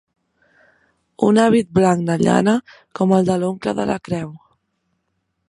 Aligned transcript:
Un 1.27 1.37
hàbit 1.43 1.69
blanc 1.79 2.07
de 2.07 2.15
llana, 2.23 2.57
com 3.01 3.15
el 3.19 3.29
de 3.31 3.37
l'oncle 3.45 3.77
de 3.83 3.87
la 3.93 4.01
creu. 4.11 4.35